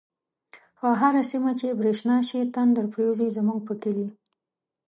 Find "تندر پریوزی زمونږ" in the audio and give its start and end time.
2.55-3.59